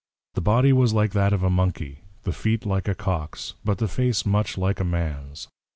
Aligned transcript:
The 0.33 0.41
Body 0.41 0.73
was 0.73 0.95
like 0.95 1.11
that 1.11 1.31
of 1.31 1.43
a 1.43 1.49
Monkey, 1.51 1.99
the 2.23 2.31
Feet 2.33 2.65
like 2.65 2.87
a 2.87 2.95
Cocks, 2.95 3.53
but 3.63 3.77
the 3.77 3.87
Face 3.87 4.25
much 4.25 4.57
like 4.57 4.79
a 4.79 4.83
Mans. 4.83 5.47